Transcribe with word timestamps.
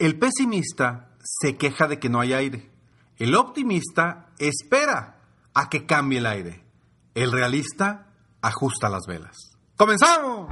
El 0.00 0.18
pesimista 0.18 1.10
se 1.22 1.58
queja 1.58 1.86
de 1.86 1.98
que 1.98 2.08
no 2.08 2.20
hay 2.20 2.32
aire. 2.32 2.70
El 3.18 3.34
optimista 3.34 4.30
espera 4.38 5.20
a 5.52 5.68
que 5.68 5.84
cambie 5.84 6.20
el 6.20 6.24
aire. 6.24 6.64
El 7.14 7.30
realista 7.30 8.06
ajusta 8.40 8.88
las 8.88 9.02
velas. 9.06 9.36
¡Comenzamos! 9.76 10.48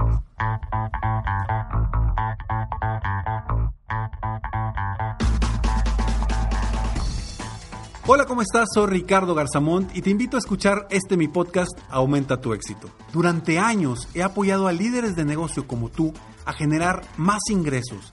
Hola, 8.07 8.27
¿cómo 8.27 8.43
estás? 8.43 8.69
Soy 8.75 8.87
Ricardo 8.87 9.35
Garzamont 9.35 9.97
y 9.97 10.03
te 10.03 10.11
invito 10.11 10.37
a 10.37 10.41
escuchar 10.41 10.87
este 10.91 11.17
mi 11.17 11.29
podcast 11.29 11.73
Aumenta 11.89 12.43
tu 12.43 12.53
éxito. 12.53 12.91
Durante 13.15 13.59
años 13.59 14.09
he 14.13 14.23
apoyado 14.23 14.69
a 14.69 14.73
líderes 14.73 15.17
de 15.17 15.25
negocio 15.25 15.67
como 15.67 15.89
tú 15.89 16.13
a 16.45 16.53
generar 16.53 17.03
más 17.17 17.41
ingresos, 17.51 18.13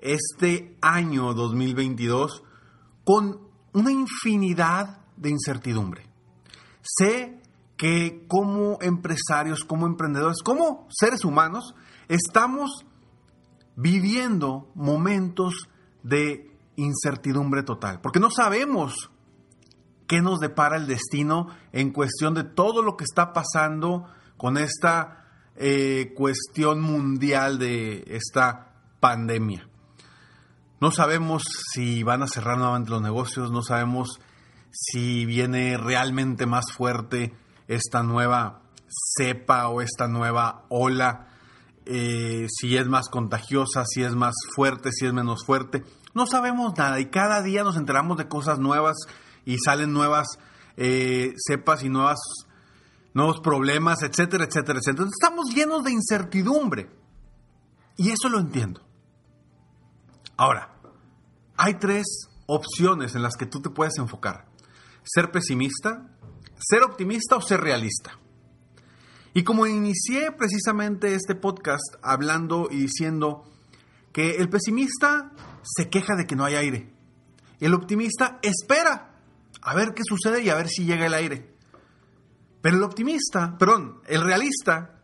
este 0.00 0.76
año 0.80 1.34
2022 1.34 2.42
con 3.04 3.40
una 3.72 3.92
infinidad 3.92 5.00
de 5.16 5.30
incertidumbre. 5.30 6.06
Sé 6.82 7.40
que 7.76 8.26
como 8.28 8.78
empresarios, 8.82 9.64
como 9.64 9.86
emprendedores, 9.86 10.42
como 10.42 10.86
seres 10.90 11.24
humanos, 11.24 11.74
estamos 12.08 12.84
viviendo 13.76 14.70
momentos 14.74 15.68
de 16.02 16.50
incertidumbre 16.76 17.62
total, 17.62 18.00
porque 18.02 18.20
no 18.20 18.30
sabemos 18.30 19.10
qué 20.06 20.20
nos 20.20 20.40
depara 20.40 20.76
el 20.76 20.86
destino 20.86 21.48
en 21.72 21.92
cuestión 21.92 22.34
de 22.34 22.44
todo 22.44 22.82
lo 22.82 22.96
que 22.96 23.04
está 23.04 23.32
pasando 23.32 24.06
con 24.36 24.58
esta 24.58 25.24
eh, 25.56 26.12
cuestión 26.16 26.80
mundial 26.82 27.58
de 27.58 28.04
esta 28.08 28.74
pandemia. 28.98 29.69
No 30.80 30.90
sabemos 30.90 31.42
si 31.72 32.02
van 32.02 32.22
a 32.22 32.26
cerrar 32.26 32.56
nuevamente 32.56 32.90
los 32.90 33.02
negocios, 33.02 33.50
no 33.50 33.62
sabemos 33.62 34.18
si 34.70 35.26
viene 35.26 35.76
realmente 35.76 36.46
más 36.46 36.72
fuerte 36.72 37.34
esta 37.68 38.02
nueva 38.02 38.62
cepa 39.16 39.68
o 39.68 39.82
esta 39.82 40.08
nueva 40.08 40.64
ola 40.70 41.28
eh, 41.84 42.46
si 42.48 42.76
es 42.76 42.86
más 42.86 43.08
contagiosa, 43.08 43.84
si 43.84 44.02
es 44.02 44.14
más 44.14 44.34
fuerte, 44.54 44.90
si 44.92 45.06
es 45.06 45.12
menos 45.12 45.44
fuerte. 45.44 45.84
No 46.14 46.26
sabemos 46.26 46.76
nada 46.78 46.98
y 46.98 47.06
cada 47.06 47.42
día 47.42 47.62
nos 47.62 47.76
enteramos 47.76 48.16
de 48.16 48.28
cosas 48.28 48.58
nuevas 48.58 48.96
y 49.44 49.58
salen 49.58 49.92
nuevas 49.92 50.38
eh, 50.76 51.34
cepas 51.46 51.82
y 51.82 51.88
nuevas, 51.88 52.18
nuevos 53.12 53.40
problemas, 53.40 54.02
etcétera, 54.02 54.44
etcétera, 54.44 54.78
etcétera. 54.78 55.08
estamos 55.10 55.54
llenos 55.54 55.84
de 55.84 55.92
incertidumbre 55.92 56.90
y 57.96 58.10
eso 58.10 58.28
lo 58.28 58.38
entiendo. 58.38 58.89
Ahora, 60.40 60.70
hay 61.58 61.74
tres 61.74 62.06
opciones 62.46 63.14
en 63.14 63.22
las 63.22 63.36
que 63.36 63.44
tú 63.44 63.60
te 63.60 63.68
puedes 63.68 63.98
enfocar. 63.98 64.46
Ser 65.02 65.30
pesimista, 65.30 66.16
ser 66.58 66.82
optimista 66.82 67.36
o 67.36 67.42
ser 67.42 67.60
realista. 67.60 68.18
Y 69.34 69.44
como 69.44 69.66
inicié 69.66 70.32
precisamente 70.32 71.14
este 71.14 71.34
podcast 71.34 71.96
hablando 72.00 72.68
y 72.70 72.78
diciendo 72.78 73.44
que 74.14 74.36
el 74.36 74.48
pesimista 74.48 75.30
se 75.60 75.90
queja 75.90 76.16
de 76.16 76.24
que 76.24 76.36
no 76.36 76.46
hay 76.46 76.54
aire. 76.54 76.90
El 77.58 77.74
optimista 77.74 78.38
espera 78.40 79.20
a 79.60 79.74
ver 79.74 79.92
qué 79.92 80.04
sucede 80.08 80.42
y 80.42 80.48
a 80.48 80.54
ver 80.54 80.70
si 80.70 80.86
llega 80.86 81.04
el 81.04 81.12
aire. 81.12 81.54
Pero 82.62 82.78
el 82.78 82.82
optimista, 82.82 83.58
perdón, 83.58 84.00
el 84.06 84.22
realista 84.22 85.02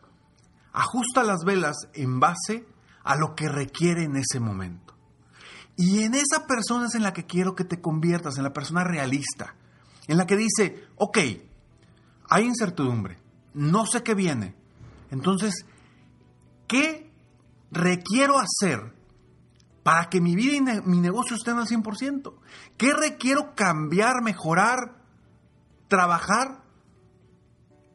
ajusta 0.73 1.23
las 1.23 1.45
velas 1.45 1.77
en 1.93 2.21
base 2.21 2.65
a 3.05 3.17
lo 3.17 3.35
que 3.35 3.51
requiere 3.51 4.05
en 4.05 4.17
ese 4.17 4.41
momento. 4.41 4.96
Y 5.77 6.03
en 6.03 6.15
esa 6.15 6.47
persona 6.47 6.87
es 6.87 6.95
en 6.95 7.03
la 7.03 7.13
que 7.13 7.27
quiero 7.27 7.55
que 7.55 7.65
te 7.65 7.81
conviertas, 7.81 8.39
en 8.39 8.45
la 8.45 8.53
persona 8.53 8.83
realista, 8.83 9.55
en 10.09 10.17
la 10.17 10.27
que 10.27 10.37
dice, 10.37 10.85
ok, 10.97 11.19
hay 12.29 12.45
incertidumbre, 12.45 13.19
no 13.53 13.87
sé 13.87 14.03
qué 14.03 14.15
viene. 14.15 14.55
Entonces, 15.11 15.67
¿qué 16.67 17.13
requiero 17.71 18.39
hacer 18.39 18.95
para 19.83 20.09
que 20.09 20.21
mi 20.21 20.35
vida 20.35 20.75
y 20.75 20.81
mi 20.83 21.01
negocio 21.01 21.37
estén 21.37 21.59
al 21.59 21.67
100%? 21.67 22.35
¿Qué 22.77 22.93
requiero 22.95 23.55
cambiar, 23.55 24.23
mejorar, 24.23 24.97
trabajar 25.89 26.63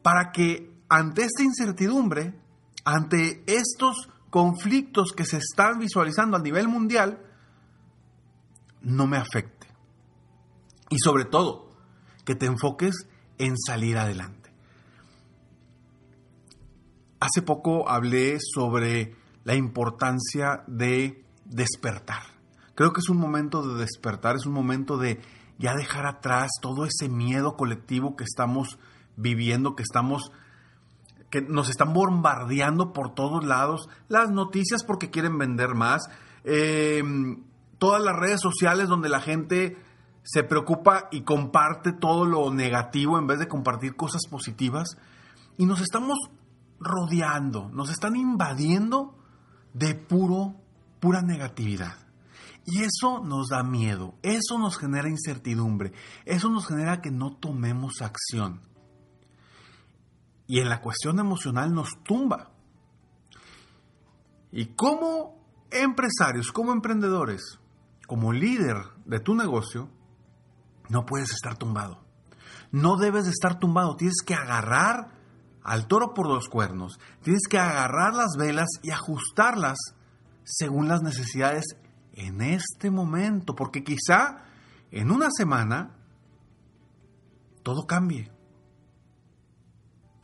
para 0.04 0.32
que 0.32 0.72
ante 0.88 1.24
esta 1.24 1.44
incertidumbre, 1.44 2.40
ante 2.86 3.44
estos 3.48 4.10
conflictos 4.30 5.14
que 5.14 5.26
se 5.26 5.38
están 5.38 5.80
visualizando 5.80 6.38
a 6.38 6.42
nivel 6.42 6.68
mundial, 6.68 7.20
no 8.82 9.08
me 9.08 9.18
afecte? 9.18 9.68
Y 10.90 10.98
sobre 11.00 11.26
todo, 11.26 11.72
que 12.26 12.36
te 12.36 12.46
enfoques 12.46 13.08
en 13.38 13.58
salir 13.58 13.98
adelante. 13.98 14.52
Hace 17.20 17.42
poco 17.42 17.90
hablé 17.90 18.38
sobre 18.40 19.16
la 19.44 19.56
importancia 19.56 20.64
de 20.68 21.24
despertar. 21.46 22.24
Creo 22.76 22.94
que 22.94 23.00
es 23.00 23.10
un 23.10 23.18
momento 23.18 23.62
de 23.62 23.80
despertar, 23.80 24.36
es 24.36 24.46
un 24.46 24.54
momento 24.54 24.98
de 24.98 25.20
ya 25.58 25.76
dejar 25.76 26.08
atrás 26.08 26.50
todo 26.62 26.86
ese 26.86 27.10
miedo 27.10 27.56
colectivo 27.56 28.16
que 28.16 28.24
estamos 28.24 28.80
viviendo, 29.16 29.76
que 29.76 29.84
estamos 29.84 30.32
que 31.30 31.42
nos 31.42 31.70
están 31.70 31.94
bombardeando 31.94 32.92
por 32.92 33.16
todos 33.16 33.46
lados, 33.46 33.88
las 34.10 34.30
noticias 34.32 34.84
porque 34.84 35.10
quieren 35.10 35.38
vender 35.38 35.76
más, 35.76 36.02
em, 36.44 37.44
todas 37.82 38.04
las 38.04 38.16
redes 38.16 38.40
sociales 38.40 38.88
donde 38.88 39.10
la 39.10 39.22
gente 39.22 39.76
se 40.22 40.44
preocupa 40.44 41.08
y 41.12 41.22
comparte 41.22 41.92
todo 41.92 42.26
lo 42.26 42.54
negativo 42.54 43.18
en 43.18 43.26
vez 43.26 43.40
de 43.40 43.48
compartir 43.48 43.96
cosas 43.96 44.22
positivas. 44.30 44.98
Y 45.58 45.66
nos 45.66 45.82
estamos 45.82 46.20
rodeando, 46.80 47.72
nos 47.74 47.90
están 47.90 48.16
invadiendo 48.16 49.18
de 49.74 49.96
puro, 49.96 50.54
pura 51.00 51.24
negatividad. 51.24 51.96
Y 52.68 52.84
eso 52.84 53.20
nos 53.26 53.48
da 53.48 53.64
miedo, 53.64 54.14
eso 54.22 54.60
nos 54.60 54.78
genera 54.78 55.10
incertidumbre, 55.10 55.92
eso 56.26 56.52
nos 56.52 56.68
genera 56.68 57.02
que 57.02 57.10
no 57.10 57.36
tomemos 57.36 58.04
acción. 58.04 58.62
Y 60.46 60.60
en 60.60 60.70
la 60.70 60.82
cuestión 60.82 61.18
emocional 61.18 61.74
nos 61.74 62.04
tumba. 62.04 62.52
Y 64.52 64.68
como 64.76 65.42
empresarios, 65.72 66.52
como 66.52 66.74
emprendedores, 66.74 67.58
como 68.12 68.34
líder 68.34 68.76
de 69.06 69.22
tu 69.22 69.36
negocio, 69.36 69.88
no 70.90 71.06
puedes 71.06 71.32
estar 71.32 71.56
tumbado. 71.56 72.04
No 72.70 72.98
debes 72.98 73.24
de 73.24 73.32
estar 73.32 73.58
tumbado, 73.58 73.96
tienes 73.96 74.22
que 74.22 74.34
agarrar 74.34 75.14
al 75.64 75.88
toro 75.88 76.14
por 76.14 76.28
los 76.28 76.50
cuernos. 76.50 77.00
Tienes 77.22 77.44
que 77.50 77.58
agarrar 77.58 78.14
las 78.14 78.36
velas 78.38 78.68
y 78.84 78.92
ajustarlas 78.92 79.78
según 80.44 80.90
las 80.90 81.02
necesidades 81.02 81.64
en 82.12 82.42
este 82.42 82.92
momento, 82.92 83.56
porque 83.56 83.82
quizá 83.82 84.44
en 84.92 85.10
una 85.10 85.30
semana 85.32 85.96
todo 87.64 87.88
cambie. 87.88 88.30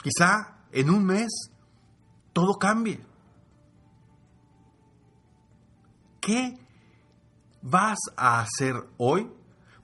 Quizá 0.04 0.58
en 0.74 0.90
un 0.90 1.06
mes 1.06 1.54
todo 2.34 2.60
cambie. 2.60 3.02
¿Qué 6.20 6.67
vas 7.62 8.00
a 8.16 8.40
hacer 8.40 8.76
hoy 8.98 9.32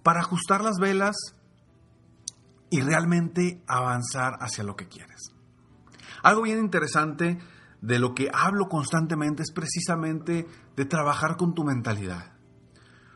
para 0.03 0.21
ajustar 0.21 0.63
las 0.63 0.77
velas 0.79 1.15
y 2.69 2.81
realmente 2.81 3.63
avanzar 3.67 4.33
hacia 4.39 4.63
lo 4.63 4.75
que 4.75 4.87
quieres? 4.87 5.33
Algo 6.23 6.43
bien 6.43 6.59
interesante 6.59 7.37
de 7.81 7.99
lo 7.99 8.15
que 8.15 8.29
hablo 8.33 8.69
constantemente 8.69 9.43
es 9.43 9.51
precisamente 9.51 10.47
de 10.75 10.85
trabajar 10.85 11.35
con 11.35 11.53
tu 11.53 11.63
mentalidad. 11.63 12.33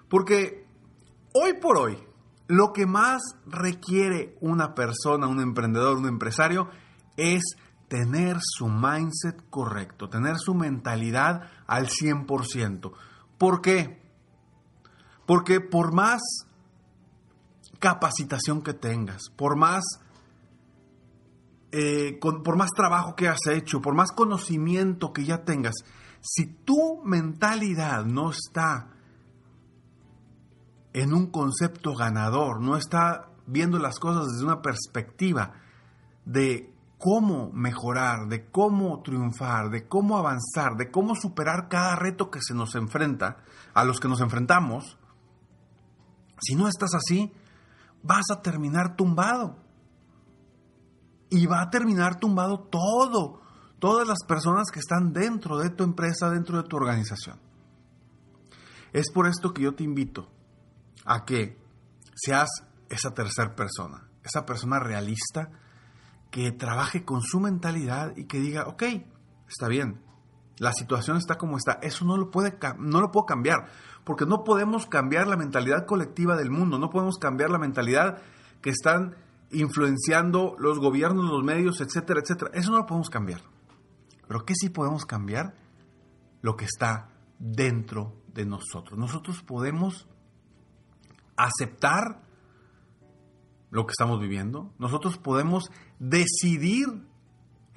Porque 0.10 0.68
hoy 1.34 1.54
por 1.54 1.78
hoy, 1.78 1.98
lo 2.48 2.74
que 2.74 2.86
más 2.86 3.22
requiere 3.46 4.38
una 4.42 4.76
persona, 4.76 5.28
un 5.28 5.40
emprendedor, 5.40 5.98
un 5.98 6.08
empresario, 6.08 6.70
es 7.16 7.44
tener 7.88 8.38
su 8.42 8.68
mindset 8.68 9.50
correcto, 9.50 10.10
tener 10.10 10.38
su 10.38 10.54
mentalidad 10.54 11.50
al 11.66 11.88
100%. 11.88 12.92
¿Por 13.38 13.62
qué? 13.62 14.02
Porque 15.28 15.62
por 15.62 15.94
más 15.94 16.22
capacitación 17.78 18.64
que 18.64 18.74
tengas, 18.74 19.30
por 19.36 19.56
más, 19.56 19.84
eh, 21.72 22.18
por 22.20 22.58
más 22.58 22.72
trabajo 22.72 23.16
que 23.16 23.28
has 23.28 23.46
hecho, 23.48 23.82
por 23.82 23.94
más 23.94 24.12
conocimiento 24.12 25.14
que 25.14 25.26
ya 25.26 25.44
tengas, 25.44 25.76
si 26.22 26.46
tu 26.48 27.04
mentalidad 27.04 28.06
no 28.06 28.32
está 28.32 28.90
en 30.94 31.14
un 31.14 31.28
concepto 31.28 31.94
ganador, 31.94 32.62
no 32.62 32.76
está 32.76 33.30
viendo 33.46 33.78
las 33.78 34.00
cosas 34.00 34.32
desde 34.32 34.46
una 34.46 34.62
perspectiva 34.62 35.54
de 36.26 36.74
cómo 36.98 37.52
mejorar, 37.54 38.28
de 38.28 38.50
cómo 38.50 39.02
triunfar, 39.04 39.70
de 39.70 39.88
cómo 39.88 40.18
avanzar, 40.18 40.76
de 40.76 40.90
cómo 40.90 41.16
superar 41.16 41.68
cada 41.70 41.96
reto 41.96 42.32
que 42.32 42.42
se 42.42 42.54
nos 42.54 42.76
enfrenta, 42.76 43.38
a 43.74 43.84
los 43.84 44.00
que 44.00 44.08
nos 44.08 44.22
enfrentamos, 44.22 44.98
si 46.40 46.56
no 46.56 46.68
estás 46.68 46.94
así, 46.94 47.32
vas 48.04 48.26
a 48.32 48.42
terminar 48.42 48.96
tumbado. 48.96 49.58
Y 51.30 51.46
va 51.46 51.62
a 51.62 51.70
terminar 51.70 52.20
tumbado 52.20 52.60
todo, 52.60 53.42
todas 53.80 54.08
las 54.08 54.20
personas 54.26 54.72
que 54.72 54.80
están 54.80 55.12
dentro 55.12 55.58
de 55.58 55.70
tu 55.70 55.84
empresa, 55.84 56.30
dentro 56.30 56.62
de 56.62 56.68
tu 56.68 56.78
organización. 56.78 57.40
Es 58.94 59.12
por 59.12 59.28
esto 59.28 59.54
que 59.54 59.64
yo 59.64 59.76
te 59.76 59.84
invito 59.84 60.30
a 61.06 61.26
que 61.26 61.58
seas 62.16 62.50
esa 62.90 63.14
tercera 63.14 63.56
persona, 63.56 64.08
esa 64.24 64.46
persona 64.46 64.80
realista 64.80 65.52
que 66.32 66.52
trabaje 66.52 67.04
con 67.04 67.22
su 67.22 67.40
mentalidad 67.40 68.16
y 68.16 68.26
que 68.26 68.40
diga, 68.40 68.68
ok, 68.68 68.84
está 69.48 69.68
bien, 69.68 70.02
la 70.60 70.74
situación 70.74 71.18
está 71.18 71.38
como 71.38 71.58
está, 71.58 71.80
eso 71.82 72.06
no 72.06 72.18
lo, 72.18 72.32
puede, 72.32 72.58
no 72.80 73.02
lo 73.02 73.12
puedo 73.12 73.26
cambiar, 73.26 73.68
porque 74.04 74.26
no 74.26 74.44
podemos 74.44 74.86
cambiar 74.86 75.28
la 75.28 75.38
mentalidad 75.38 75.86
colectiva 75.86 76.36
del 76.36 76.50
mundo, 76.50 76.80
no 76.80 76.90
podemos 76.90 77.18
cambiar 77.18 77.50
la 77.50 77.60
mentalidad 77.60 78.22
que 78.62 78.72
están 78.72 79.16
influenciando 79.52 80.56
los 80.60 80.80
gobiernos, 80.80 81.30
los 81.30 81.44
medios, 81.44 81.80
etcétera, 81.82 82.22
etcétera. 82.22 82.52
Eso 82.54 82.72
no 82.72 82.78
lo 82.78 82.86
podemos 82.86 83.10
cambiar. 83.10 83.42
Pero 84.28 84.46
¿qué 84.46 84.54
sí 84.56 84.70
podemos 84.70 85.06
cambiar? 85.06 85.54
Lo 86.42 86.56
que 86.56 86.66
está 86.66 87.10
dentro 87.40 88.14
de 88.34 88.46
nosotros. 88.46 88.98
Nosotros 88.98 89.42
podemos 89.44 90.08
aceptar 91.36 92.24
lo 93.70 93.86
que 93.86 93.92
estamos 93.92 94.20
viviendo. 94.20 94.74
Nosotros 94.80 95.18
podemos 95.18 95.70
decidir 96.00 96.88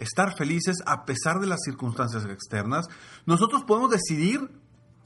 estar 0.00 0.34
felices 0.36 0.78
a 0.86 1.04
pesar 1.04 1.40
de 1.40 1.46
las 1.46 1.60
circunstancias 1.64 2.24
externas. 2.24 2.86
Nosotros 3.26 3.64
podemos 3.64 3.90
decidir 3.90 4.50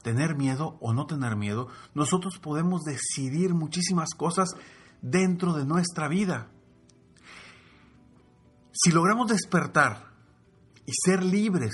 tener 0.01 0.35
miedo 0.35 0.77
o 0.81 0.93
no 0.93 1.05
tener 1.05 1.35
miedo. 1.35 1.67
Nosotros 1.93 2.39
podemos 2.39 2.83
decidir 2.83 3.53
muchísimas 3.53 4.09
cosas 4.15 4.49
dentro 5.01 5.53
de 5.53 5.65
nuestra 5.65 6.07
vida. 6.07 6.49
Si 8.71 8.91
logramos 8.91 9.27
despertar 9.27 10.13
y 10.85 10.91
ser 10.93 11.23
libres 11.23 11.73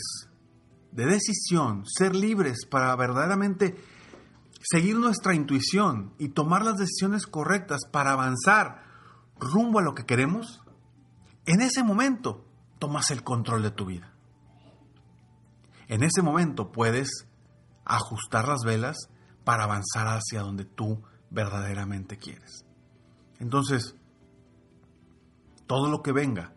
de 0.91 1.05
decisión, 1.05 1.85
ser 1.85 2.15
libres 2.15 2.65
para 2.65 2.95
verdaderamente 2.95 3.75
seguir 4.63 4.97
nuestra 4.97 5.33
intuición 5.33 6.13
y 6.17 6.29
tomar 6.29 6.63
las 6.63 6.77
decisiones 6.77 7.25
correctas 7.25 7.81
para 7.91 8.11
avanzar 8.11 8.83
rumbo 9.39 9.79
a 9.79 9.83
lo 9.83 9.95
que 9.95 10.05
queremos, 10.05 10.61
en 11.45 11.61
ese 11.61 11.83
momento 11.83 12.50
tomas 12.81 13.11
el 13.11 13.23
control 13.23 13.61
de 13.61 13.69
tu 13.69 13.85
vida. 13.85 14.11
En 15.87 16.01
ese 16.01 16.23
momento 16.23 16.71
puedes 16.71 17.27
ajustar 17.85 18.47
las 18.47 18.61
velas 18.65 18.97
para 19.43 19.65
avanzar 19.65 20.07
hacia 20.07 20.41
donde 20.41 20.65
tú 20.65 21.03
verdaderamente 21.29 22.17
quieres. 22.17 22.65
Entonces, 23.39 23.95
todo 25.67 25.91
lo 25.91 26.01
que 26.01 26.11
venga 26.11 26.55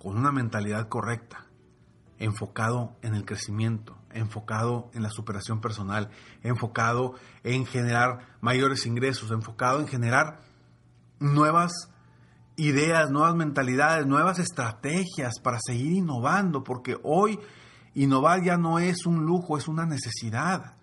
con 0.00 0.16
una 0.16 0.30
mentalidad 0.30 0.88
correcta, 0.88 1.46
enfocado 2.20 2.96
en 3.02 3.16
el 3.16 3.24
crecimiento, 3.24 3.98
enfocado 4.10 4.92
en 4.94 5.02
la 5.02 5.10
superación 5.10 5.60
personal, 5.60 6.10
enfocado 6.44 7.14
en 7.42 7.66
generar 7.66 8.36
mayores 8.40 8.86
ingresos, 8.86 9.32
enfocado 9.32 9.80
en 9.80 9.88
generar 9.88 10.38
nuevas 11.18 11.72
ideas, 12.56 13.10
nuevas 13.10 13.34
mentalidades, 13.34 14.06
nuevas 14.06 14.38
estrategias 14.38 15.40
para 15.42 15.58
seguir 15.64 15.92
innovando, 15.92 16.62
porque 16.62 16.96
hoy 17.02 17.38
innovar 17.94 18.42
ya 18.42 18.56
no 18.56 18.78
es 18.78 19.06
un 19.06 19.24
lujo, 19.24 19.56
es 19.56 19.68
una 19.68 19.86
necesidad. 19.86 20.76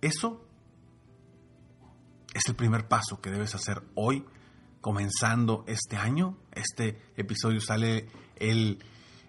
Eso 0.00 0.44
es 2.34 2.42
el 2.46 2.54
primer 2.54 2.88
paso 2.88 3.20
que 3.20 3.30
debes 3.30 3.54
hacer 3.54 3.82
hoy, 3.94 4.24
comenzando 4.80 5.64
este 5.66 5.96
año. 5.96 6.38
Este 6.52 7.02
episodio 7.16 7.60
sale 7.60 8.08
el, 8.36 8.82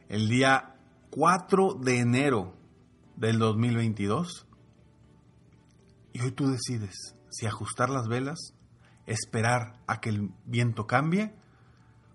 el 0.07 0.29
día 0.29 0.75
4 1.09 1.75
de 1.81 1.99
enero 1.99 2.53
del 3.15 3.39
2022. 3.39 4.45
Y 6.13 6.21
hoy 6.21 6.31
tú 6.31 6.47
decides 6.47 7.15
si 7.29 7.45
ajustar 7.45 7.89
las 7.89 8.07
velas 8.07 8.53
esperar 9.09 9.73
a 9.87 9.99
que 9.99 10.09
el 10.09 10.31
viento 10.45 10.87
cambie 10.87 11.33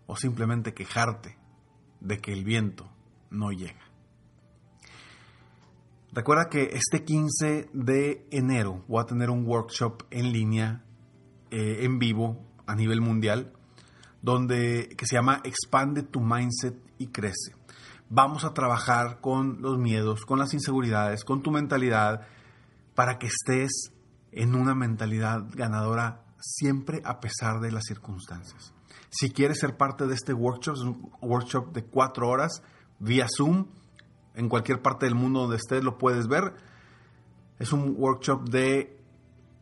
o 0.07 0.17
simplemente 0.17 0.75
quejarte 0.75 1.37
de 2.01 2.19
que 2.19 2.33
el 2.33 2.45
viento 2.45 2.89
no 3.31 3.51
llega. 3.51 3.81
Recuerda 6.13 6.49
que 6.49 6.71
este 6.75 7.05
15 7.05 7.71
de 7.73 8.29
enero 8.31 8.85
voy 8.87 9.03
a 9.03 9.07
tener 9.07 9.31
un 9.31 9.45
workshop 9.45 10.05
en 10.11 10.33
línea, 10.33 10.85
eh, 11.51 11.79
en 11.81 11.99
vivo, 11.99 12.45
a 12.67 12.77
nivel 12.77 13.01
mundial, 13.01 13.53
donde, 14.23 14.95
que 14.97 15.07
se 15.07 15.17
llama 15.17 15.41
Expande 15.43 16.03
tu 16.03 16.21
Mindset 16.21 16.77
y 16.99 17.09
Crece. 17.09 17.57
Vamos 18.09 18.45
a 18.45 18.55
trabajar 18.55 19.21
con 19.21 19.61
los 19.61 19.77
miedos, 19.79 20.25
con 20.25 20.39
las 20.39 20.55
inseguridades, 20.55 21.25
con 21.25 21.43
tu 21.43 21.51
mentalidad, 21.51 22.29
para 22.95 23.19
que 23.19 23.27
estés 23.27 23.93
en 24.31 24.55
una 24.55 24.75
mentalidad 24.75 25.45
ganadora 25.55 26.24
siempre 26.45 27.01
a 27.05 27.21
pesar 27.21 27.61
de 27.61 27.71
las 27.73 27.85
circunstancias. 27.85 28.73
Si 29.11 29.31
quieres 29.31 29.59
ser 29.61 29.77
parte 29.77 30.07
de 30.07 30.15
este 30.15 30.33
workshop, 30.33 30.75
es 30.75 30.81
un 30.81 31.13
workshop 31.21 31.73
de 31.73 31.85
cuatro 31.85 32.29
horas 32.29 32.63
vía 32.99 33.27
Zoom, 33.35 33.67
en 34.35 34.49
cualquier 34.49 34.83
parte 34.83 35.07
del 35.07 35.15
mundo 35.15 35.43
donde 35.43 35.57
estés 35.57 35.85
lo 35.85 35.99
puedes 35.99 36.27
ver. 36.27 36.55
Es 37.59 37.73
un 37.73 37.95
workshop 37.97 38.49
de, 38.49 38.99